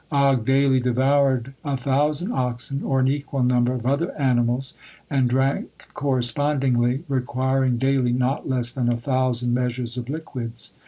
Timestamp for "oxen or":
2.31-2.99